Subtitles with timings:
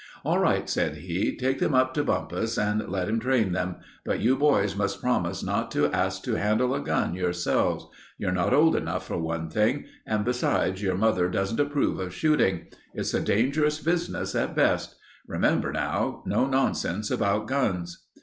[0.25, 4.19] "All right," said he, "take them up to Bumpus and let him train them, but
[4.19, 7.85] you boys must promise not to ask to handle a gun yourselves.
[8.17, 12.65] You're not old enough, for one thing, and besides, your mother doesn't approve of shooting.
[12.95, 14.95] It's a dangerous business at best.
[15.27, 18.07] Remember, now, no nonsense about guns."